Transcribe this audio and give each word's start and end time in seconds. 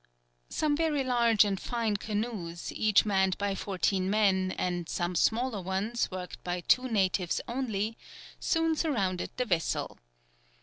Some 0.49 0.75
very 0.75 1.03
large 1.03 1.45
and 1.45 1.59
fine 1.59 1.95
canoes, 1.95 2.71
each 2.71 3.05
manned 3.05 3.37
by 3.37 3.53
fourteen 3.53 4.09
men, 4.09 4.51
and 4.57 4.89
some 4.89 5.13
smaller 5.13 5.61
ones, 5.61 6.09
worked 6.09 6.43
by 6.43 6.61
two 6.61 6.89
natives 6.89 7.39
only, 7.47 7.99
soon 8.39 8.75
surrounded 8.75 9.29
the 9.37 9.45
vessel. 9.45 9.99